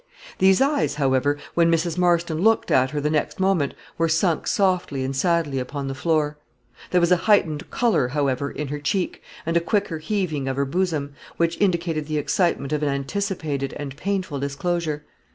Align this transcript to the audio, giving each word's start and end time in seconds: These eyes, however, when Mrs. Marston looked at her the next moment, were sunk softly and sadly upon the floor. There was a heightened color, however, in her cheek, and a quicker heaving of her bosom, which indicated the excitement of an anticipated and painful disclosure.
These 0.39 0.61
eyes, 0.61 0.95
however, 0.95 1.37
when 1.53 1.69
Mrs. 1.71 1.95
Marston 1.95 2.39
looked 2.41 2.71
at 2.71 2.89
her 2.89 2.99
the 2.99 3.11
next 3.11 3.39
moment, 3.39 3.75
were 3.99 4.09
sunk 4.09 4.47
softly 4.47 5.03
and 5.03 5.15
sadly 5.15 5.59
upon 5.59 5.87
the 5.87 5.93
floor. 5.93 6.39
There 6.89 6.99
was 6.99 7.11
a 7.11 7.17
heightened 7.29 7.69
color, 7.69 8.07
however, 8.07 8.49
in 8.49 8.69
her 8.69 8.79
cheek, 8.79 9.21
and 9.45 9.55
a 9.55 9.59
quicker 9.61 9.99
heaving 9.99 10.47
of 10.47 10.55
her 10.57 10.65
bosom, 10.65 11.13
which 11.37 11.61
indicated 11.61 12.07
the 12.07 12.17
excitement 12.17 12.73
of 12.73 12.81
an 12.81 12.89
anticipated 12.89 13.73
and 13.77 13.95
painful 13.95 14.39
disclosure. 14.39 15.05